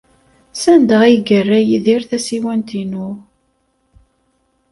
Sanda 0.61 0.97
ay 1.07 1.15
yerra 1.27 1.59
Yidir 1.69 2.01
tasiwant-inu? 2.09 3.07